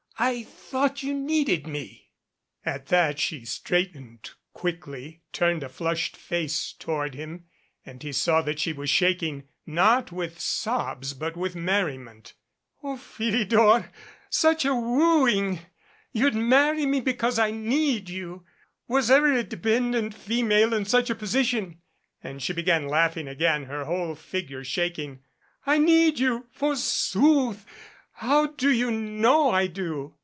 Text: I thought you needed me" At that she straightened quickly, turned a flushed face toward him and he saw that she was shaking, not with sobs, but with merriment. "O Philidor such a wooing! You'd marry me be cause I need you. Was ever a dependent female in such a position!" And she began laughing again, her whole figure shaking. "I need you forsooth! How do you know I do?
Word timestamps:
I 0.23 0.43
thought 0.43 1.01
you 1.01 1.15
needed 1.15 1.65
me" 1.65 2.11
At 2.63 2.85
that 2.89 3.17
she 3.17 3.43
straightened 3.43 4.29
quickly, 4.53 5.23
turned 5.33 5.63
a 5.63 5.67
flushed 5.67 6.15
face 6.15 6.73
toward 6.73 7.15
him 7.15 7.45
and 7.83 8.03
he 8.03 8.11
saw 8.11 8.43
that 8.43 8.59
she 8.59 8.71
was 8.71 8.91
shaking, 8.91 9.47
not 9.65 10.11
with 10.11 10.39
sobs, 10.39 11.15
but 11.15 11.35
with 11.35 11.55
merriment. 11.55 12.33
"O 12.83 12.97
Philidor 12.97 13.89
such 14.29 14.63
a 14.63 14.75
wooing! 14.75 15.61
You'd 16.11 16.35
marry 16.35 16.85
me 16.85 17.01
be 17.01 17.15
cause 17.15 17.39
I 17.39 17.49
need 17.49 18.07
you. 18.07 18.45
Was 18.87 19.09
ever 19.09 19.33
a 19.33 19.41
dependent 19.43 20.13
female 20.13 20.75
in 20.75 20.85
such 20.85 21.09
a 21.09 21.15
position!" 21.15 21.79
And 22.23 22.43
she 22.43 22.53
began 22.53 22.87
laughing 22.87 23.27
again, 23.27 23.63
her 23.63 23.85
whole 23.85 24.13
figure 24.13 24.63
shaking. 24.63 25.23
"I 25.65 25.79
need 25.79 26.19
you 26.19 26.45
forsooth! 26.51 27.65
How 28.15 28.45
do 28.45 28.69
you 28.69 28.91
know 28.91 29.49
I 29.49 29.65
do? 29.65 30.13